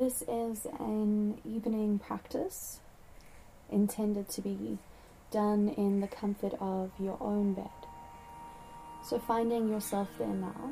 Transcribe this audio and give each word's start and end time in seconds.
this 0.00 0.22
is 0.22 0.66
an 0.78 1.38
evening 1.44 1.98
practice 1.98 2.80
intended 3.70 4.26
to 4.30 4.40
be 4.40 4.78
done 5.30 5.68
in 5.76 6.00
the 6.00 6.06
comfort 6.06 6.54
of 6.58 6.90
your 6.98 7.18
own 7.20 7.52
bed. 7.52 7.68
So, 9.04 9.18
finding 9.18 9.68
yourself 9.68 10.08
there 10.18 10.26
now, 10.26 10.70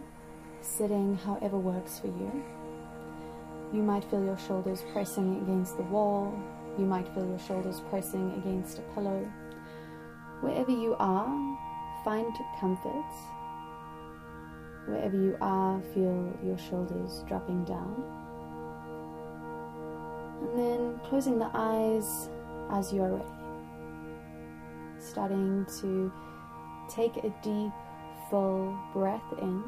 sitting 0.62 1.18
however 1.18 1.58
works 1.58 1.98
for 1.98 2.06
you. 2.06 2.42
You 3.70 3.82
might 3.82 4.04
feel 4.04 4.24
your 4.24 4.38
shoulders 4.38 4.82
pressing 4.94 5.42
against 5.42 5.76
the 5.76 5.82
wall, 5.82 6.32
you 6.78 6.86
might 6.86 7.06
feel 7.14 7.26
your 7.26 7.38
shoulders 7.38 7.82
pressing 7.90 8.32
against 8.38 8.78
a 8.78 8.82
pillow. 8.94 9.30
Wherever 10.40 10.70
you 10.70 10.96
are, 10.98 11.58
find 12.02 12.34
comfort. 12.58 13.12
Wherever 14.86 15.18
you 15.18 15.36
are, 15.42 15.82
feel 15.92 16.34
your 16.42 16.56
shoulders 16.56 17.22
dropping 17.28 17.66
down. 17.66 18.17
And 20.40 20.58
then 20.58 21.00
closing 21.08 21.38
the 21.38 21.50
eyes 21.52 22.28
as 22.70 22.92
you 22.92 23.02
are 23.02 23.12
ready. 23.12 23.24
Starting 24.98 25.66
to 25.80 26.12
take 26.88 27.16
a 27.18 27.32
deep, 27.42 27.72
full 28.30 28.78
breath 28.92 29.22
in. 29.40 29.62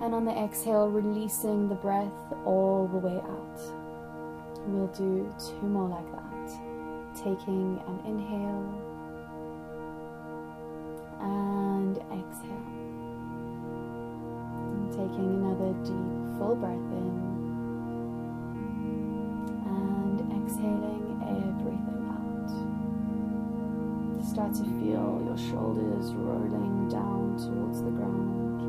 And 0.00 0.14
on 0.14 0.24
the 0.24 0.32
exhale, 0.32 0.88
releasing 0.88 1.68
the 1.68 1.74
breath 1.74 2.12
all 2.44 2.88
the 2.92 2.98
way 2.98 3.16
out. 3.16 3.60
We'll 4.66 4.86
do 4.88 5.32
two 5.38 5.66
more 5.66 5.88
like 5.88 6.10
that. 6.12 6.24
Taking 7.16 7.80
an 7.88 8.00
inhale 8.06 8.88
and 11.20 11.96
exhale. 11.98 12.68
And 14.70 14.92
taking 14.92 15.42
another 15.42 15.72
deep, 15.82 16.38
full 16.38 16.54
breath 16.54 16.92
in. 16.92 17.37
Start 24.48 24.66
to 24.66 24.70
feel 24.80 25.20
your 25.26 25.36
shoulders 25.36 26.14
rolling 26.14 26.88
down 26.88 27.36
towards 27.36 27.82
the 27.82 27.90
ground. 27.90 28.60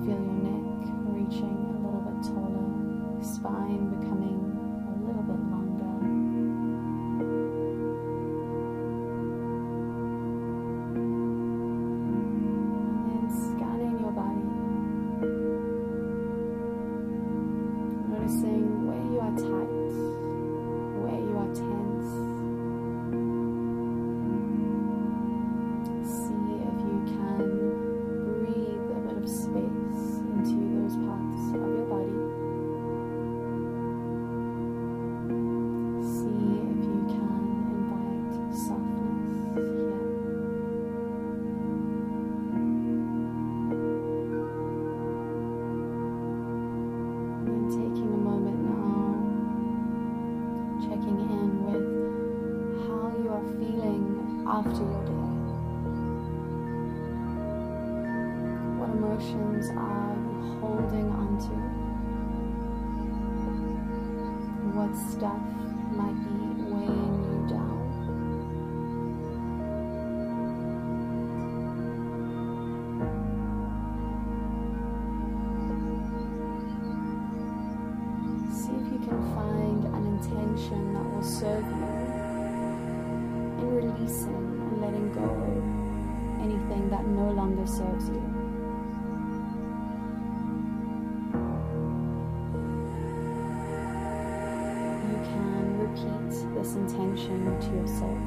Feel 0.00 0.16
your 0.16 0.40
neck 0.48 0.88
reaching 1.12 1.76
a 1.76 1.84
little 1.84 2.00
bit 2.00 2.24
taller, 2.24 3.22
spine 3.22 3.84
becoming 4.00 4.40
a 4.88 4.92
little 5.06 5.24
bit 5.24 5.40
longer. 5.50 5.65
After 54.66 54.82
your 54.82 55.05
this 96.56 96.74
intention 96.74 97.44
to 97.60 97.66
yourself. 97.68 98.18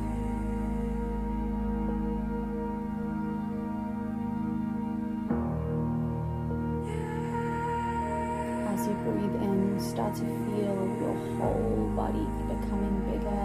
As 8.69 8.87
you 8.87 8.93
breathe 9.03 9.41
in, 9.41 9.79
start 9.79 10.13
to 10.15 10.21
feel 10.21 10.77
your 11.01 11.15
whole 11.37 11.91
body 11.95 12.27
becoming 12.47 13.01
bigger. 13.09 13.43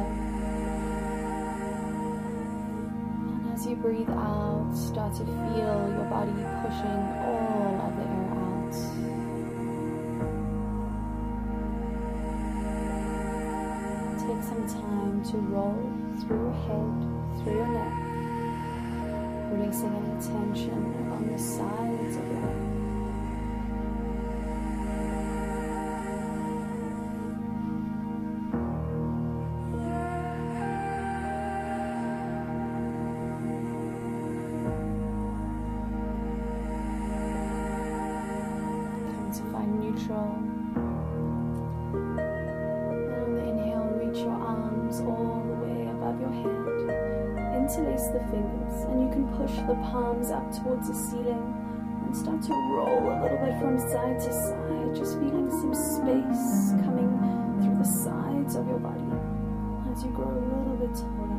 And 3.40 3.54
as 3.54 3.66
you 3.66 3.76
breathe 3.76 4.10
out, 4.10 4.70
start 4.74 5.14
to 5.14 5.24
feel 5.24 5.88
your 5.96 6.06
body 6.10 6.32
pushing 6.60 7.00
all 7.24 7.88
of 7.88 7.96
the 7.96 8.23
Some 14.66 14.80
time 14.80 15.22
to 15.30 15.36
roll 15.36 15.92
through 16.20 16.38
your 16.38 16.52
head, 16.52 16.92
through 17.42 17.56
your 17.56 17.66
neck, 17.66 17.92
releasing 19.52 19.92
any 19.94 20.14
tension 20.22 20.82
on 21.12 21.20
the 21.30 21.38
sides 21.38 22.16
of 22.16 22.26
your 22.26 22.40
head. 22.40 22.70
Neutral. 39.80 40.63
Interlace 47.74 48.06
the 48.06 48.20
fingers, 48.30 48.86
and 48.86 49.02
you 49.02 49.10
can 49.10 49.26
push 49.34 49.50
the 49.66 49.74
palms 49.90 50.30
up 50.30 50.46
towards 50.62 50.86
the 50.86 50.94
ceiling 50.94 51.42
and 52.06 52.16
start 52.16 52.40
to 52.42 52.54
roll 52.70 53.02
a 53.02 53.18
little 53.18 53.38
bit 53.42 53.58
from 53.58 53.74
side 53.90 54.14
to 54.14 54.30
side, 54.30 54.94
just 54.94 55.18
feeling 55.18 55.50
some 55.50 55.74
space 55.74 56.70
coming 56.86 57.10
through 57.58 57.74
the 57.74 57.90
sides 58.06 58.54
of 58.54 58.68
your 58.68 58.78
body 58.78 59.10
as 59.90 60.04
you 60.06 60.10
grow 60.14 60.30
a 60.30 60.38
little 60.38 60.78
bit 60.86 60.94
taller. 60.94 61.34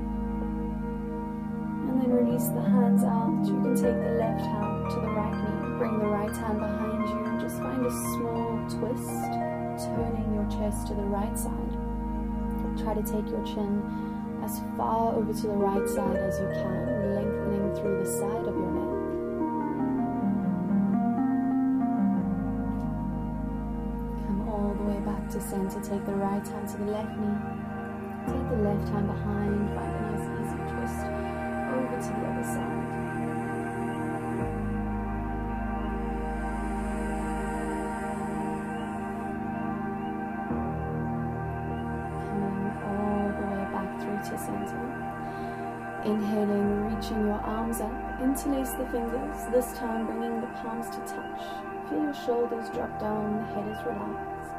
And 1.87 2.03
then 2.03 2.11
release 2.11 2.51
the 2.51 2.67
hands 2.67 3.07
out. 3.07 3.39
You 3.47 3.55
can 3.63 3.71
take 3.71 3.95
the 3.95 4.19
left 4.19 4.43
hand 4.43 4.91
to 4.91 4.97
the 4.99 5.11
right 5.15 5.39
knee, 5.39 5.79
bring 5.79 5.99
the 5.99 6.11
right 6.11 6.35
hand 6.35 6.59
behind 6.59 6.99
you, 7.15 7.23
and 7.31 7.39
just 7.39 7.63
find 7.63 7.79
a 7.79 7.91
small 8.11 8.59
twist, 8.75 9.87
turning 9.87 10.35
your 10.35 10.47
chest 10.51 10.91
to 10.91 10.99
the 10.99 11.07
right 11.07 11.39
side. 11.39 11.79
Try 12.75 12.93
to 12.93 13.03
take 13.07 13.23
your 13.31 13.39
chin 13.47 14.04
as 14.45 14.61
far 14.77 15.15
over 15.15 15.33
to 15.33 15.41
the 15.41 15.53
right 15.53 15.87
side 15.89 16.17
as 16.17 16.39
you 16.39 16.45
can, 16.53 17.15
lengthening 17.15 17.73
through 17.75 17.97
the 18.03 18.05
side 18.05 18.45
of 18.45 18.53
your 18.53 18.71
neck. 18.77 18.93
Come 24.27 24.47
all 24.47 24.75
the 24.77 24.83
way 24.83 24.99
back 24.99 25.27
to 25.31 25.41
center. 25.41 25.81
Take 25.81 26.05
the 26.05 26.13
right 26.13 26.47
hand 26.47 26.69
to 26.69 26.77
the 26.77 26.85
left 26.85 27.17
knee. 27.17 27.41
Take 28.27 28.49
the 28.49 28.57
left 28.61 28.87
hand 28.89 29.07
behind. 29.07 29.69
Find 29.73 29.95
a 29.95 30.01
nice 30.13 30.29
easy 30.37 30.57
twist 30.69 31.01
over 31.73 31.97
to 32.05 32.09
the 32.13 32.27
other 32.29 32.43
side. 32.43 32.94
Inhaling, 46.05 46.85
reaching 46.85 47.25
your 47.25 47.41
arms 47.41 47.81
up, 47.81 47.91
interlace 48.21 48.69
the 48.73 48.85
fingers, 48.93 49.45
this 49.51 49.73
time 49.73 50.05
bringing 50.05 50.39
the 50.39 50.47
palms 50.61 50.87
to 50.91 50.99
touch. 50.99 51.41
Feel 51.89 52.03
your 52.03 52.13
shoulders 52.13 52.69
drop 52.69 52.99
down, 52.99 53.37
the 53.37 53.45
head 53.55 53.67
is 53.67 53.83
relaxed. 53.83 54.53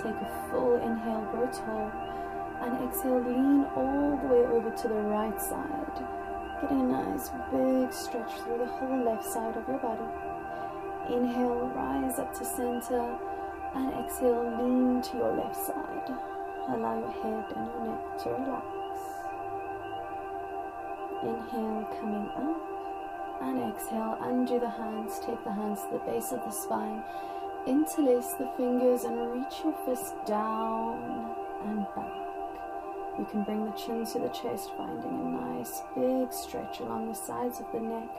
Take 0.00 0.14
a 0.14 0.48
full 0.48 0.76
inhale, 0.76 1.26
grow 1.32 1.50
tall, 1.50 1.90
and 2.62 2.88
exhale, 2.88 3.18
lean 3.18 3.66
all 3.74 4.16
the 4.22 4.28
way 4.28 4.46
over 4.46 4.70
to 4.70 4.88
the 4.88 4.94
right 4.94 5.40
side. 5.42 6.06
Getting 6.60 6.82
a 6.82 7.02
nice 7.02 7.28
big 7.50 7.92
stretch 7.92 8.32
through 8.42 8.58
the 8.58 8.66
whole 8.66 9.04
left 9.04 9.24
side 9.24 9.56
of 9.56 9.66
your 9.66 9.78
body. 9.78 10.06
Inhale, 11.12 11.72
rise 11.74 12.20
up 12.20 12.32
to 12.34 12.44
center, 12.44 13.18
and 13.74 13.92
exhale, 13.94 14.46
lean 14.62 15.02
to 15.02 15.16
your 15.16 15.34
left 15.34 15.56
side. 15.56 16.14
Allow 16.68 17.00
your 17.00 17.10
head 17.10 17.56
and 17.56 17.66
your 17.66 17.84
neck 17.84 18.18
to 18.22 18.30
relax. 18.30 18.83
Inhale, 21.24 21.88
coming 21.98 22.28
up, 22.36 23.40
and 23.40 23.72
exhale, 23.72 24.18
undo 24.20 24.60
the 24.60 24.68
hands, 24.68 25.18
take 25.20 25.42
the 25.42 25.52
hands 25.52 25.80
to 25.84 25.92
the 25.92 25.98
base 26.04 26.32
of 26.32 26.40
the 26.44 26.50
spine, 26.50 27.02
interlace 27.66 28.34
the 28.34 28.46
fingers, 28.58 29.04
and 29.04 29.32
reach 29.32 29.54
your 29.64 29.74
fist 29.86 30.14
down 30.26 31.34
and 31.64 31.86
back. 31.96 32.12
You 33.18 33.24
can 33.30 33.44
bring 33.44 33.64
the 33.64 33.72
chin 33.72 34.04
to 34.04 34.18
the 34.18 34.28
chest, 34.28 34.70
finding 34.76 35.04
a 35.04 35.56
nice 35.56 35.80
big 35.94 36.30
stretch 36.30 36.80
along 36.80 37.08
the 37.08 37.14
sides 37.14 37.58
of 37.58 37.66
the 37.72 37.80
neck. 37.80 38.10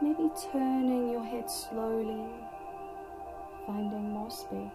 Maybe 0.00 0.30
turning 0.50 1.10
your 1.10 1.24
head 1.24 1.50
slowly, 1.50 2.24
finding 3.66 4.12
more 4.12 4.30
space. 4.30 4.70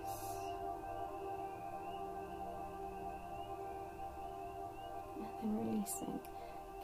And 5.41 5.57
releasing. 5.57 6.19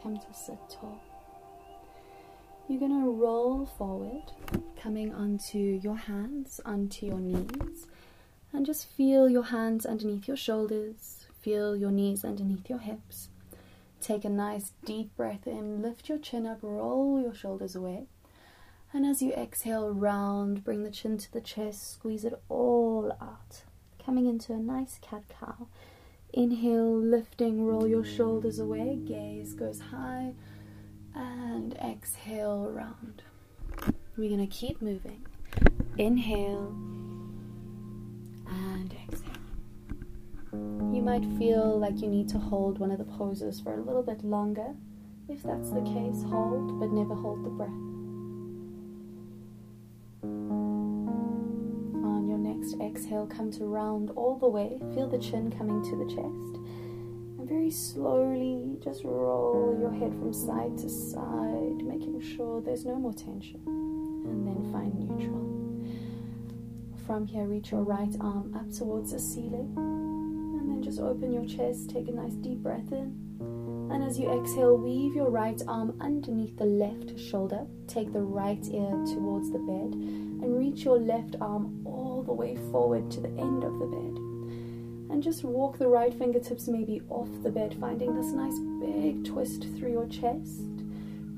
Come 0.01 0.18
to 0.18 0.33
sit 0.33 0.57
tall. 0.69 1.01
You're 2.68 2.80
going 2.80 3.03
to 3.03 3.09
roll 3.09 3.65
forward, 3.65 4.31
coming 4.81 5.13
onto 5.13 5.57
your 5.57 5.98
hands, 5.98 6.62
onto 6.65 7.06
your 7.06 7.19
knees, 7.19 7.88
and 8.53 8.65
just 8.65 8.88
feel 8.88 9.30
your 9.30 9.44
hands 9.44 9.86
underneath 9.86 10.27
your 10.27 10.38
shoulders 10.38 11.25
Feel 11.42 11.75
your 11.75 11.89
knees 11.89 12.24
underneath 12.24 12.69
your 12.69 12.80
hips. 12.80 13.30
Take 14.00 14.24
a 14.24 14.30
nice 14.30 14.74
deep 14.86 15.15
breath 15.18 15.48
in, 15.48 15.81
lift 15.81 16.07
your 16.07 16.19
chin 16.19 16.45
up, 16.45 16.59
roll 16.62 17.19
your 17.19 17.33
shoulders 17.33 17.75
away. 17.75 18.06
And 18.94 19.06
as 19.07 19.24
you 19.24 19.33
exhale 19.33 19.92
round, 19.92 20.63
bring 20.63 20.83
the 20.83 20.92
chin 20.92 21.18
to 21.18 21.33
the 21.33 21.42
chest, 21.42 21.94
squeeze 21.94 22.25
it 22.25 22.39
all 22.48 23.12
out. 23.19 23.63
Coming 24.03 24.27
into 24.27 24.53
a 24.53 24.57
nice 24.57 25.00
cat 25.01 25.24
cow. 25.39 25.68
Inhale, 26.33 26.98
lifting, 26.98 27.66
roll 27.66 27.86
your 27.86 28.06
shoulders 28.06 28.60
away, 28.60 28.98
gaze 29.06 29.54
goes 29.54 29.81
high, 29.81 30.33
and 31.13 31.74
exhale 31.75 32.69
round. 32.69 33.22
We're 34.16 34.30
going 34.30 34.48
to 34.48 34.48
keep 34.48 34.81
moving. 34.81 35.25
Inhale 35.98 36.74
and 38.48 38.95
exhale. 39.10 39.31
You 40.54 41.01
might 41.01 41.25
feel 41.38 41.78
like 41.78 42.01
you 42.01 42.07
need 42.07 42.30
to 42.30 42.38
hold 42.38 42.80
one 42.80 42.92
of 42.92 42.98
the 42.98 43.04
poses 43.04 43.60
for 43.60 43.74
a 43.74 43.81
little 43.81 44.04
bit 44.04 44.24
longer. 44.24 44.74
If 45.27 45.44
that's 45.44 45.72
the 45.72 45.81
case, 45.81 46.24
hold, 46.24 46.80
but 46.80 46.92
never 46.92 47.16
hold 47.16 47.44
the 47.44 47.50
breath. 47.50 47.91
Exhale, 52.81 53.28
come 53.28 53.51
to 53.51 53.66
round 53.66 54.12
all 54.12 54.38
the 54.38 54.48
way. 54.48 54.80
Feel 54.94 55.07
the 55.07 55.19
chin 55.19 55.51
coming 55.51 55.83
to 55.83 55.95
the 55.95 56.06
chest. 56.06 56.57
And 57.38 57.48
very 57.48 57.72
slowly 57.72 58.78
just 58.83 59.04
roll 59.04 59.78
your 59.80 59.92
head 59.92 60.12
from 60.13 60.33
side 60.33 60.78
to 60.80 60.89
side, 60.89 61.83
making 61.83 62.22
sure 62.22 62.62
there's 62.62 62.86
no 62.86 62.95
more 62.95 63.13
tension. 63.13 63.62
And 63.66 64.48
then 64.48 64.72
find 64.72 64.94
neutral. 64.94 65.51
From 67.06 67.25
here, 67.25 67.45
reach 67.45 67.72
your 67.72 67.83
right 67.83 68.16
arm 68.22 68.54
up 68.56 68.72
towards 68.72 69.12
the 69.12 69.19
ceiling 69.19 69.74
And 69.75 70.69
then 70.69 70.81
just 70.84 71.00
open 71.00 71.34
your 71.34 71.45
chest, 71.45 71.89
take 71.89 72.07
a 72.07 72.12
nice 72.12 72.36
deep 72.36 72.60
breath 72.60 72.92
in. 72.92 73.18
And 73.92 74.04
as 74.04 74.18
you 74.18 74.31
exhale, 74.31 74.77
weave 74.77 75.16
your 75.16 75.30
right 75.30 75.62
arm 75.68 75.98
underneath 76.00 76.56
the 76.57 76.66
left 76.66 77.19
shoulder. 77.19 77.66
Take 77.88 78.13
the 78.13 78.22
right 78.22 78.63
ear 78.72 78.92
towards 79.06 79.51
the 79.51 79.60
bed 79.60 79.94
and 80.42 80.57
reach 80.57 80.86
your 80.86 80.98
left 80.98 81.36
arm 81.42 81.81
the 82.24 82.34
way 82.34 82.58
forward 82.72 83.10
to 83.12 83.20
the 83.20 83.30
end 83.30 83.64
of 83.64 83.80
the 83.80 83.86
bed. 83.86 84.18
And 85.12 85.22
just 85.22 85.44
walk 85.44 85.78
the 85.78 85.88
right 85.88 86.14
fingertips 86.14 86.68
maybe 86.68 87.02
off 87.10 87.30
the 87.44 87.52
bed, 87.52 87.76
finding 87.80 88.16
this 88.16 88.32
nice 88.32 88.58
big 88.80 89.26
twist 89.26 89.68
through 89.78 89.92
your 89.92 90.08
chest. 90.08 90.62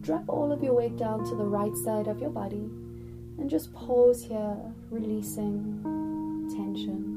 Drop 0.02 0.24
all 0.28 0.52
of 0.52 0.64
your 0.64 0.74
weight 0.74 0.98
down 0.98 1.24
to 1.26 1.36
the 1.36 1.46
right 1.46 1.76
side 1.78 2.08
of 2.08 2.20
your 2.20 2.30
body 2.30 2.70
and 3.40 3.50
just 3.50 3.74
pause 3.74 4.24
here, 4.24 4.58
releasing 4.90 5.82
tension. 6.56 7.12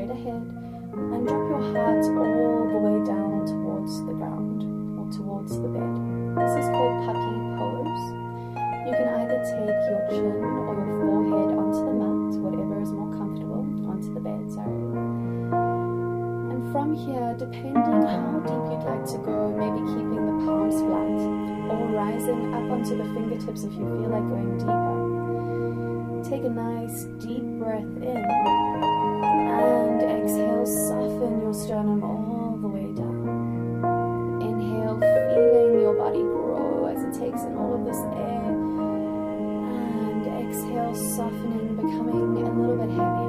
Straight 0.00 0.16
ahead 0.16 0.40
and 0.96 1.28
drop 1.28 1.44
your 1.50 1.60
heart 1.76 2.04
all 2.16 2.72
the 2.72 2.80
way 2.80 3.04
down 3.04 3.44
towards 3.44 4.00
the 4.06 4.16
ground 4.16 4.64
or 4.96 5.04
towards 5.12 5.52
the 5.60 5.68
bed. 5.68 5.92
This 6.40 6.64
is 6.64 6.68
called 6.72 7.04
puppy 7.04 7.36
pose. 7.60 8.04
You 8.88 8.96
can 8.96 9.08
either 9.20 9.40
take 9.44 9.76
your 9.92 10.00
chin 10.08 10.40
or 10.40 10.72
your 10.72 10.88
forehead 11.04 11.52
onto 11.52 11.84
the 11.84 11.92
mat 12.00 12.32
whatever 12.40 12.80
is 12.80 12.92
more 12.92 13.12
comfortable, 13.12 13.60
onto 13.92 14.14
the 14.14 14.20
bed, 14.20 14.40
sorry. 14.48 14.72
And 16.48 16.72
from 16.72 16.96
here, 16.96 17.36
depending 17.36 18.00
how 18.08 18.40
deep 18.48 18.64
you'd 18.72 18.88
like 18.88 19.04
to 19.04 19.18
go, 19.20 19.52
maybe 19.52 19.84
keeping 19.84 20.24
the 20.24 20.36
palms 20.48 20.80
flat 20.80 21.20
or 21.76 21.92
rising 21.92 22.54
up 22.56 22.72
onto 22.72 22.96
the 22.96 23.04
fingertips 23.12 23.64
if 23.64 23.72
you 23.76 23.84
feel 23.84 24.08
like 24.08 24.24
going 24.32 24.56
deeper. 24.56 25.20
Take 26.24 26.44
a 26.44 26.48
nice 26.48 27.04
deep 27.20 27.44
breath 27.60 27.84
in 28.00 28.59
soften 31.20 31.42
your 31.42 31.52
sternum 31.52 32.02
all 32.02 32.58
the 32.62 32.68
way 32.68 32.92
down. 32.94 34.40
Inhale, 34.40 34.98
feeling 34.98 35.82
your 35.82 35.92
body 35.92 36.22
grow 36.22 36.86
as 36.86 37.02
it 37.02 37.12
takes 37.20 37.42
in 37.42 37.56
all 37.56 37.74
of 37.74 37.84
this 37.84 37.98
air. 38.16 38.56
And 40.08 40.26
exhale, 40.48 40.94
softening 40.94 41.76
becoming 41.76 42.42
a 42.42 42.50
little 42.50 42.76
bit 42.76 42.88
heavier. 42.88 43.19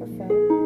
Whatever 0.00 0.59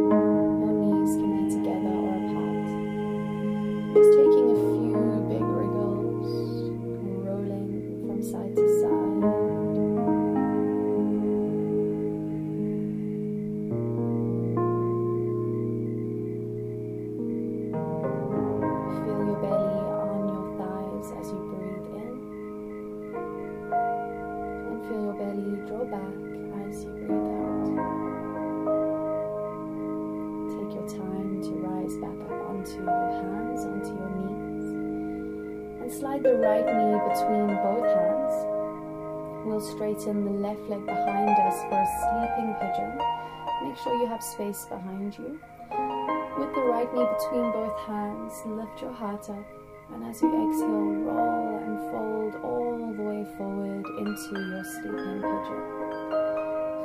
your 48.84 48.92
heart 48.92 49.30
up. 49.30 49.46
And 49.94 50.04
as 50.04 50.20
you 50.20 50.28
exhale, 50.28 50.68
roll 50.68 51.58
and 51.58 51.78
fold 51.90 52.34
all 52.44 52.76
the 52.96 53.02
way 53.02 53.24
forward 53.36 53.86
into 53.98 54.34
your 54.50 54.64
sleeping 54.64 55.20
pigeon. 55.24 55.62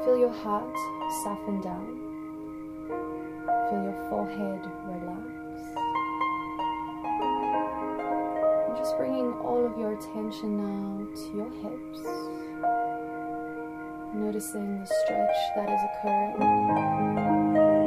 Feel 0.04 0.18
your 0.18 0.34
heart 0.34 0.76
soften 1.24 1.60
down. 1.62 2.00
Feel 3.70 3.84
your 3.84 4.00
forehead 4.10 4.62
relax. 4.88 5.28
Just 8.78 8.98
bringing 8.98 9.34
all 9.44 9.66
of 9.66 9.78
your 9.78 9.92
attention 9.92 10.58
now 10.58 11.06
to 11.16 11.36
your 11.36 11.52
hips. 11.62 12.00
Noticing 14.16 14.80
the 14.80 14.86
stretch 14.86 15.38
that 15.56 15.70
is 15.70 15.82
occurring. 15.92 17.79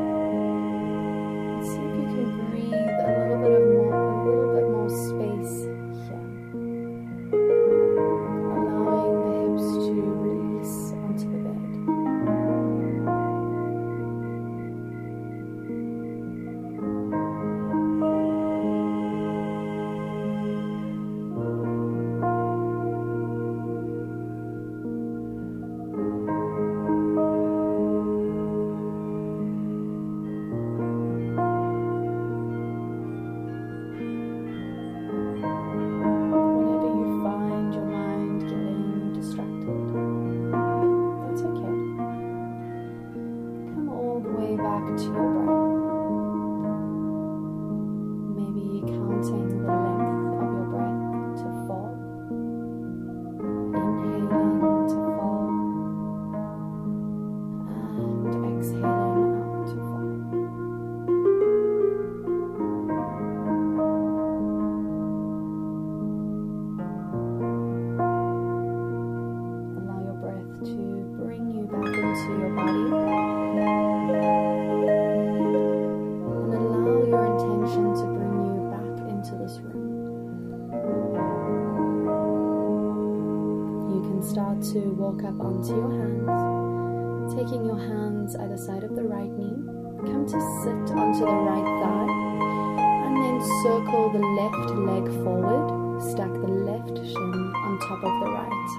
Circle 93.62 94.11
the 94.11 94.18
left 94.18 94.70
leg 94.75 95.06
forward. 95.25 96.02
Stack 96.02 96.32
the 96.32 96.49
left 96.49 96.96
shin 96.99 97.52
on 97.54 97.78
top 97.80 98.02
of 98.02 98.14
the 98.20 98.30
right. 98.30 98.70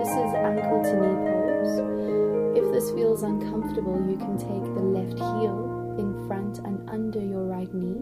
This 0.00 0.08
is 0.08 0.34
ankle 0.34 0.82
to 0.82 0.94
knee 0.96 1.16
pose. 1.28 1.78
If 2.56 2.72
this 2.72 2.90
feels 2.92 3.22
uncomfortable, 3.22 4.00
you 4.08 4.16
can 4.16 4.36
take 4.38 4.64
the 4.74 4.80
left 4.80 5.18
heel 5.18 5.96
in 5.98 6.26
front 6.26 6.58
and 6.58 6.88
under 6.88 7.20
your 7.20 7.44
right 7.44 7.72
knee. 7.74 8.00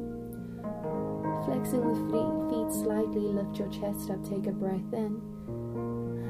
Flexing 1.44 1.82
the 1.82 1.94
feet 2.09 2.71
slightly, 2.85 3.26
lift 3.32 3.59
your 3.59 3.68
chest 3.68 4.11
up, 4.11 4.23
take 4.23 4.47
a 4.47 4.52
breath 4.52 4.92
in. 4.92 5.21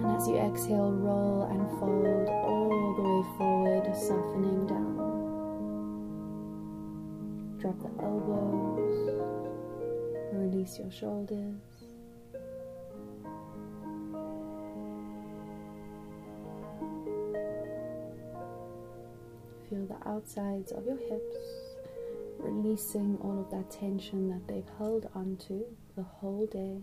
And 0.00 0.16
as 0.16 0.26
you 0.26 0.36
exhale, 0.36 0.90
roll 0.90 1.44
and 1.50 1.68
fold 1.78 2.28
all 2.28 2.94
the 2.96 3.02
way 3.02 3.22
forward, 3.36 3.84
softening 3.94 4.66
down. 4.66 4.96
Drop 7.58 7.78
the 7.78 7.90
elbows, 8.02 8.71
release 10.36 10.78
your 10.78 10.90
shoulders. 10.90 11.54
Feel 19.68 19.86
the 19.86 20.08
outsides 20.08 20.72
of 20.72 20.84
your 20.84 20.98
hips, 20.98 21.36
releasing 22.38 23.16
all 23.22 23.40
of 23.40 23.50
that 23.50 23.70
tension 23.70 24.28
that 24.28 24.46
they've 24.46 24.68
held 24.78 25.08
onto 25.14 25.64
the 25.96 26.02
whole 26.02 26.46
day. 26.46 26.80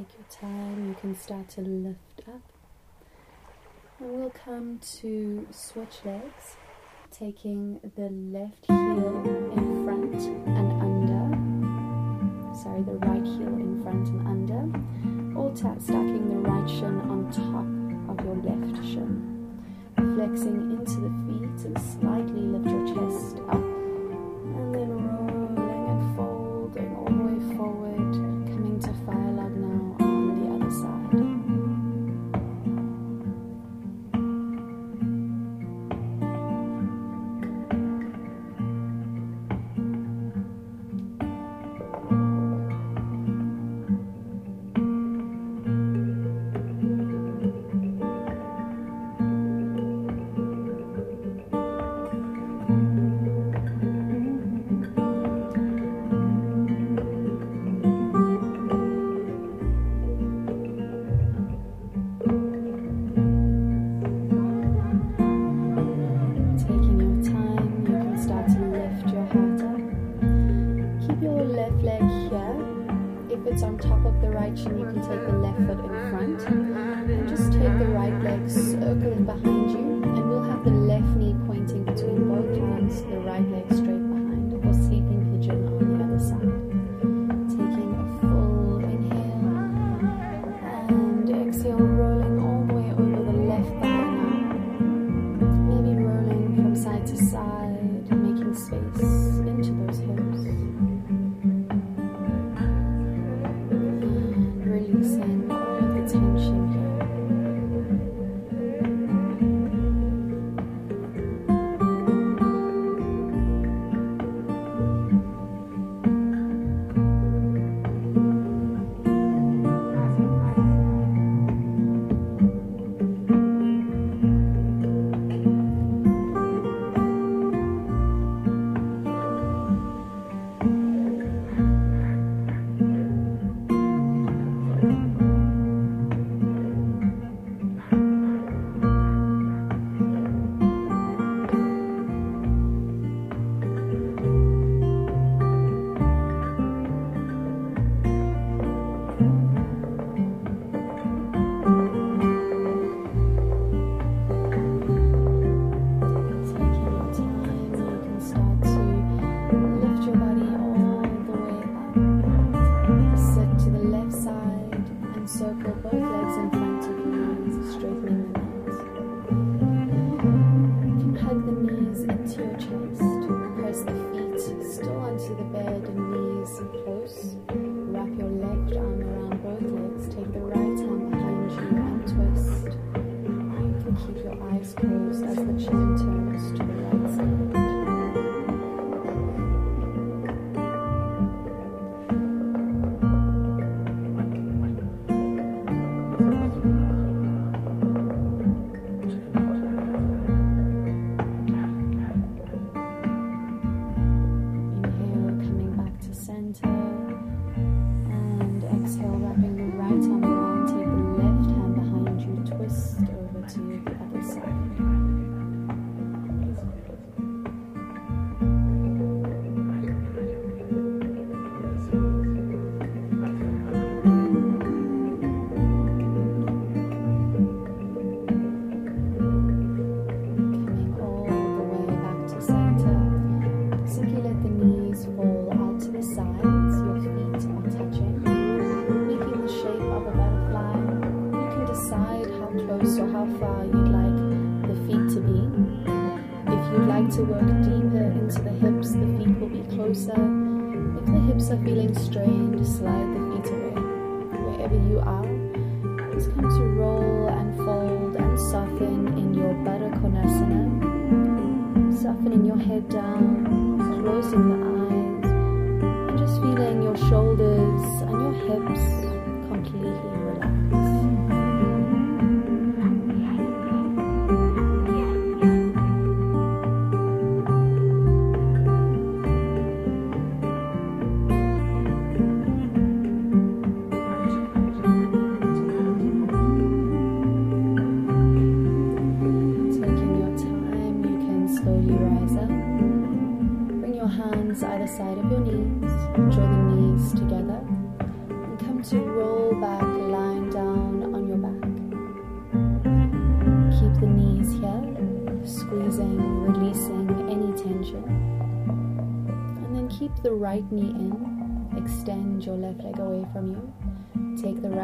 Take 0.00 0.14
your 0.14 0.50
time, 0.50 0.88
you 0.88 0.94
can 0.98 1.14
start 1.14 1.46
to 1.50 1.60
lift 1.60 2.22
up. 2.26 2.40
And 3.98 4.18
we'll 4.18 4.30
come 4.30 4.78
to 5.00 5.46
switch 5.50 5.98
legs, 6.06 6.56
taking 7.10 7.80
the 7.96 8.08
left 8.08 8.64
heel 8.66 9.52
in 9.58 9.84
front 9.84 10.22
and 10.46 10.72
under. 10.80 11.36
Sorry, 12.56 12.82
the 12.82 12.96
right 13.08 13.26
heel 13.26 13.48
in 13.48 13.82
front 13.82 14.08
and 14.08 14.26
under. 14.26 15.38
All 15.38 15.52
ta- 15.52 15.78
stacking 15.78 16.30
the 16.30 16.48
right 16.48 16.70
shin 16.70 16.98
on 17.02 17.30
top 17.30 18.16
of 18.18 18.24
your 18.24 18.36
left 18.36 18.82
shin. 18.82 19.60
Flexing 19.96 20.78
into 20.78 20.96
the 20.98 21.10
feet 21.26 21.66
and 21.66 21.78
slightly 21.78 22.40
lift 22.40 22.70
your 22.70 22.86
chest 22.86 23.36
up. 23.50 23.69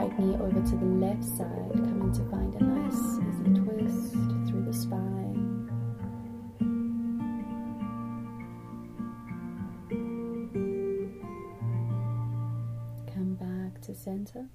right 0.06 0.18
knee 0.18 0.34
over 0.36 0.62
to 0.62 0.76
the 0.76 0.84
left 0.84 1.24
side, 1.24 1.72
coming 1.72 2.12
to 2.12 2.22
find 2.30 2.54
a 2.54 2.64
nice 2.64 3.18
easy 3.18 3.60
twist 3.60 4.12
through 4.48 4.64
the 4.64 4.72
spine. 4.72 5.68
Come 13.12 13.34
back 13.34 13.80
to 13.82 13.94
center. 13.94 14.46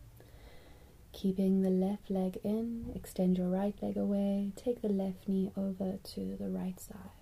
Keeping 1.12 1.62
the 1.62 1.70
left 1.70 2.10
leg 2.10 2.40
in, 2.44 2.92
extend 2.96 3.38
your 3.38 3.50
right 3.50 3.76
leg 3.82 3.98
away, 3.98 4.54
take 4.56 4.82
the 4.82 4.90
left 4.90 5.28
knee 5.28 5.52
over 5.58 5.98
to 6.04 6.38
the 6.40 6.48
right 6.48 6.80
side. 6.80 7.21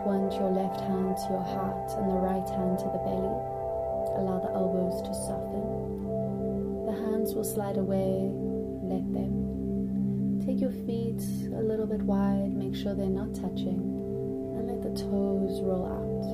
right 0.00 0.06
one 0.06 0.30
to 0.30 0.36
your 0.36 0.50
left 0.50 0.80
hand 0.80 1.16
to 1.16 1.28
your 1.32 1.42
heart 1.42 1.90
and 1.98 2.08
the 2.08 2.14
right 2.14 2.48
hand 2.50 2.78
to 2.78 2.84
the 2.86 3.00
belly. 3.04 3.36
Allow 4.16 4.40
the 4.40 4.52
elbows 4.52 5.02
to 5.02 5.12
soften. 5.14 6.86
The 6.86 6.92
hands 6.92 7.34
will 7.34 7.44
slide 7.44 7.76
away, 7.76 8.30
let 8.82 9.04
them. 9.12 10.40
Take 10.44 10.60
your 10.60 10.72
feet 10.72 11.20
a 11.52 11.62
little 11.62 11.86
bit 11.86 12.00
wide, 12.02 12.52
make 12.52 12.74
sure 12.74 12.94
they're 12.94 13.06
not 13.06 13.34
touching, 13.34 13.80
and 14.56 14.66
let 14.68 14.82
the 14.82 14.90
toes 14.96 15.60
roll 15.62 15.84
out. 15.84 16.24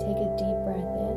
Take 0.00 0.18
a 0.18 0.30
deep 0.36 0.58
breath 0.66 0.96
in. 0.98 1.09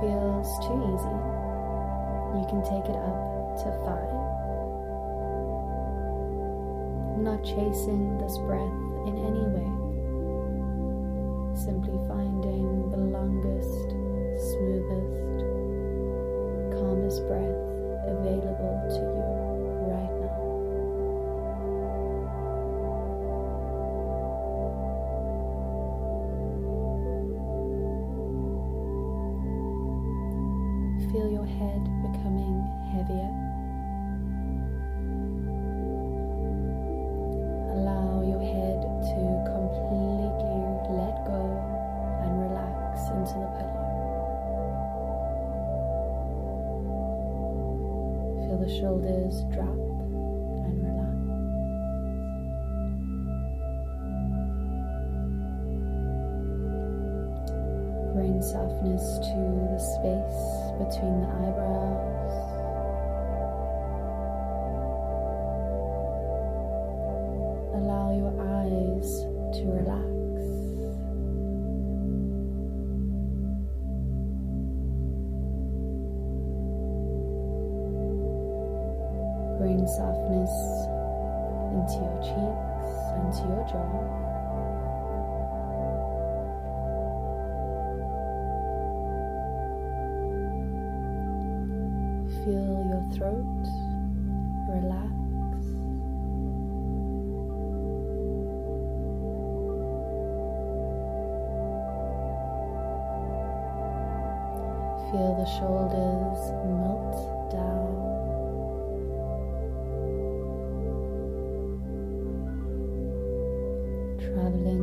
Feels 0.00 0.48
too 0.66 0.78
easy, 0.94 1.18
you 2.38 2.44
can 2.48 2.62
take 2.62 2.86
it 2.86 2.96
up 2.96 3.58
to 3.58 3.66
five. 3.84 4.12
Not 7.18 7.42
chasing 7.42 8.18
this 8.18 8.38
breath 8.46 8.78
in 9.06 9.14
any 9.18 9.44
way, 9.54 9.70
simply 11.54 11.98
finding 12.06 12.90
the 12.90 13.02
longest, 13.10 13.90
smoothest, 14.50 15.38
calmest 16.78 17.26
breath 17.26 17.58
available 18.06 18.74
to 18.90 19.00
you 19.02 19.37
softness 58.42 59.18
to 59.18 59.68
the 59.70 59.78
space 59.78 60.40
between 60.78 61.20
the 61.20 61.28
eyebrows. 61.28 62.57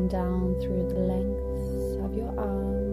Down 0.10 0.56
through 0.62 0.88
the 0.94 1.00
lengths 1.00 2.04
of 2.06 2.16
your 2.16 2.32
arms. 2.38 2.86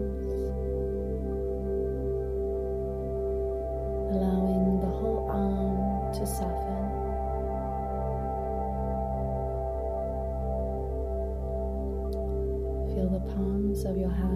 allowing 4.13 4.79
the 4.79 4.87
whole 4.87 5.27
arm 5.29 6.13
to 6.13 6.25
soften. 6.25 6.83
Feel 12.93 13.09
the 13.09 13.19
palms 13.33 13.85
of 13.85 13.97
your 13.97 14.09
hands 14.09 14.32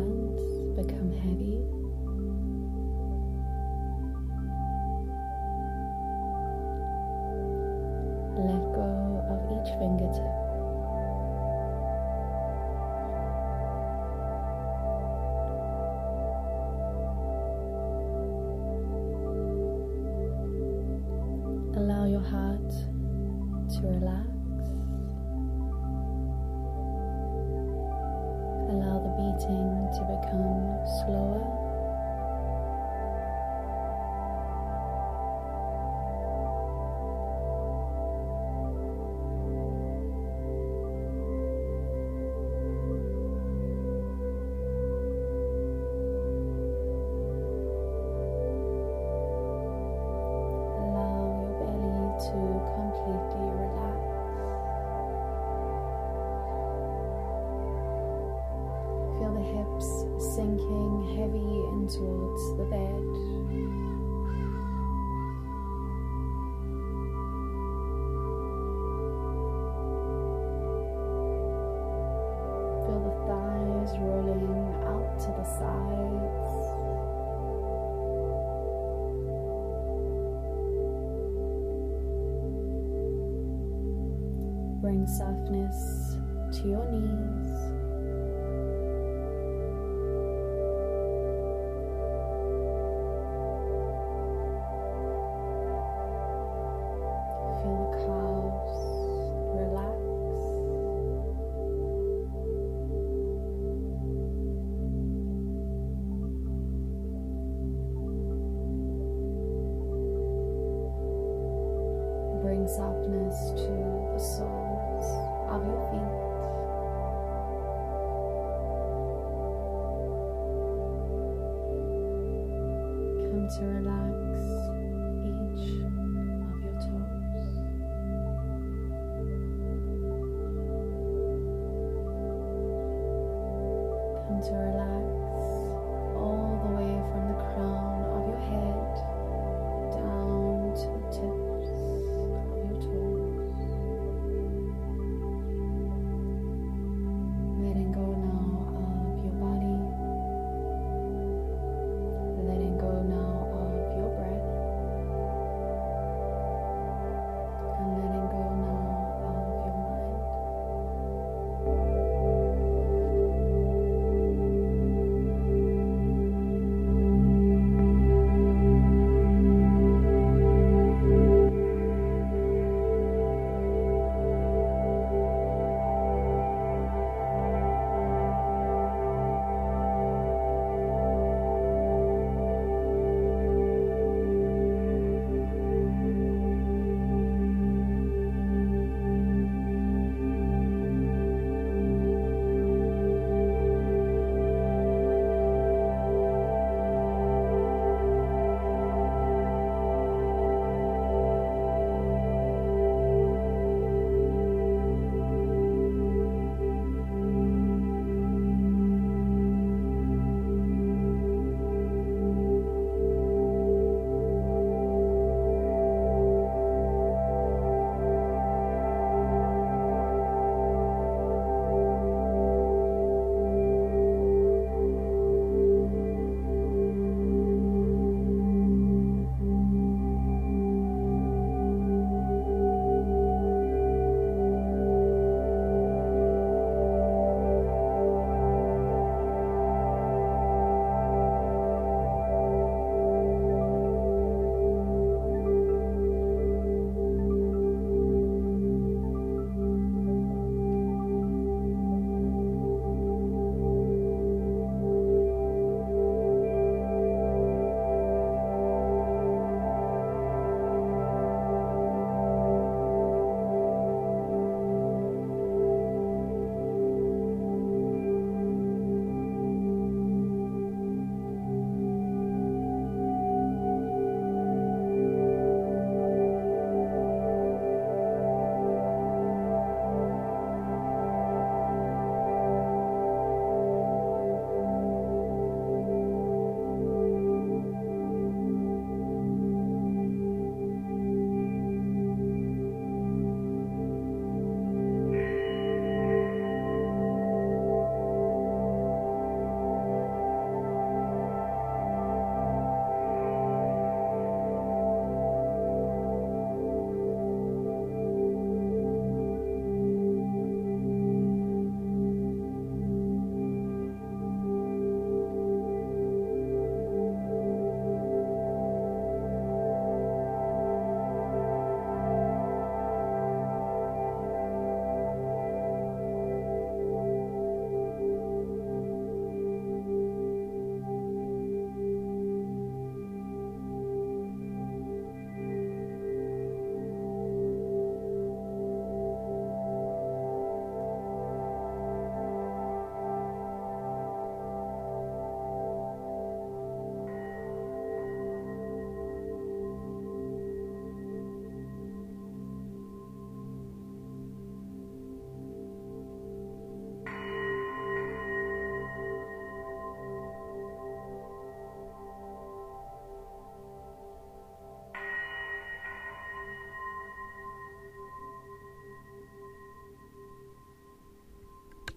softness 85.08 86.18
to 86.52 86.68
your 86.68 86.86
knees. 86.92 87.37